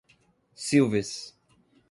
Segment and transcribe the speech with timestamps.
[0.63, 1.35] Silves